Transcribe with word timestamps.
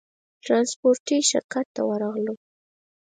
ترانسپورټي 0.43 1.17
شرکت 1.31 1.65
ته 1.75 1.81
ورغلو. 1.89 2.33